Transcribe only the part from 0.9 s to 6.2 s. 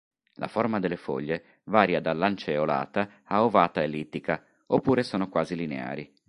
foglie varia da lanceolata a ovata-ellittica oppure sono quasi lineari.